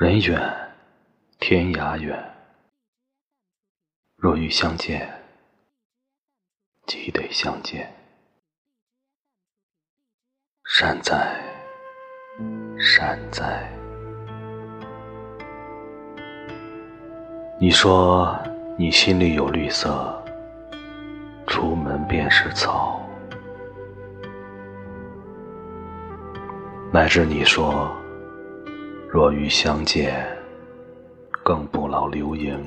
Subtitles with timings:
[0.00, 0.40] 人远，
[1.40, 2.16] 天涯远。
[4.14, 5.12] 若欲相见，
[6.86, 7.92] 即得相见。
[10.66, 11.36] 善哉，
[12.78, 13.68] 善哉。
[17.58, 18.40] 你说
[18.76, 20.22] 你心里有绿色，
[21.48, 23.04] 出门便是草。
[26.92, 27.92] 乃至你说。
[29.10, 30.22] 若欲相见，
[31.42, 32.62] 更不劳流萤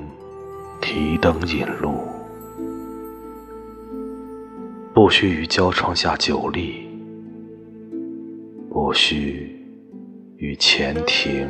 [0.82, 2.00] 提灯引路，
[4.92, 6.90] 不须于交窗下久立，
[8.72, 9.56] 不须
[10.38, 11.48] 于前庭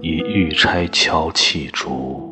[0.00, 2.26] 以玉钗敲泣竹。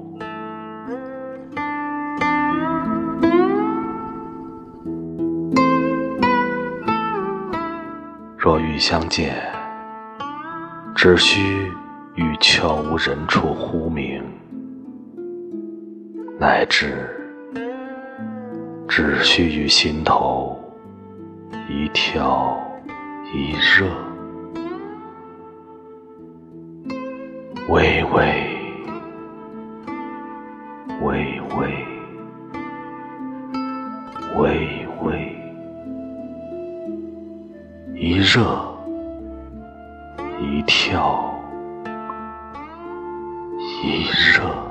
[8.38, 9.57] 若欲相见。
[11.00, 11.70] 只需
[12.16, 14.20] 于悄无人处呼名，
[16.40, 17.08] 乃至
[18.88, 20.60] 只需于心头
[21.68, 22.60] 一跳
[23.32, 23.86] 一热，
[27.68, 28.58] 微微
[31.00, 31.80] 微微
[34.36, 35.32] 微微
[37.94, 38.77] 一热。
[40.40, 41.42] 一跳，
[43.82, 44.04] 一
[44.36, 44.67] 热。